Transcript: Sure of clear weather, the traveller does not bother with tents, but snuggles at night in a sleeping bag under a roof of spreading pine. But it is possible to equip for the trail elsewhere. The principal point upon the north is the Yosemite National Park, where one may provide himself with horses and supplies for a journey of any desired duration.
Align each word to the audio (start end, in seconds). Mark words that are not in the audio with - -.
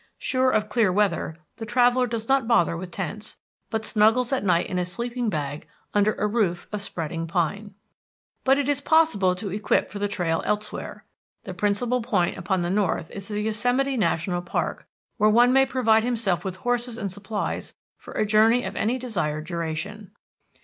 Sure 0.17 0.49
of 0.49 0.67
clear 0.67 0.91
weather, 0.91 1.37
the 1.57 1.63
traveller 1.67 2.07
does 2.07 2.27
not 2.27 2.47
bother 2.47 2.75
with 2.75 2.89
tents, 2.89 3.37
but 3.69 3.85
snuggles 3.85 4.33
at 4.33 4.43
night 4.43 4.65
in 4.65 4.79
a 4.79 4.83
sleeping 4.83 5.29
bag 5.29 5.67
under 5.93 6.13
a 6.15 6.25
roof 6.25 6.67
of 6.71 6.81
spreading 6.81 7.27
pine. 7.27 7.75
But 8.43 8.57
it 8.57 8.67
is 8.67 8.81
possible 8.81 9.35
to 9.35 9.51
equip 9.51 9.91
for 9.91 9.99
the 9.99 10.07
trail 10.07 10.41
elsewhere. 10.43 11.05
The 11.43 11.53
principal 11.53 12.01
point 12.01 12.35
upon 12.35 12.63
the 12.63 12.71
north 12.71 13.11
is 13.11 13.27
the 13.27 13.41
Yosemite 13.41 13.95
National 13.95 14.41
Park, 14.41 14.87
where 15.17 15.29
one 15.29 15.53
may 15.53 15.67
provide 15.67 16.03
himself 16.03 16.43
with 16.43 16.55
horses 16.55 16.97
and 16.97 17.11
supplies 17.11 17.75
for 17.99 18.13
a 18.15 18.25
journey 18.25 18.63
of 18.63 18.75
any 18.75 18.97
desired 18.97 19.45
duration. 19.45 20.09